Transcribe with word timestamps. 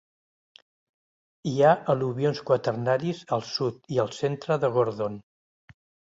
Hi 1.51 1.53
ha 1.65 1.73
al·luvions 1.95 2.41
quaternaris 2.47 3.21
al 3.39 3.45
sud 3.51 3.95
i 3.97 4.01
al 4.07 4.11
centre 4.23 4.59
de 4.67 4.75
Gordon. 4.81 5.21